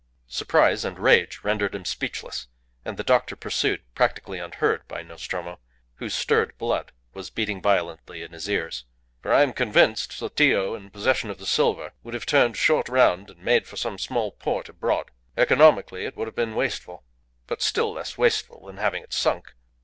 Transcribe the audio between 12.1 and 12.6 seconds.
have turned